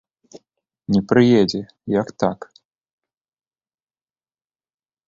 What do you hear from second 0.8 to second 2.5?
Не прыедзе, як так?